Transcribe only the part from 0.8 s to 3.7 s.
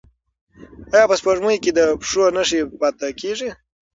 ایا په سپوږمۍ کې د پښو نښې پاتې کیږي؟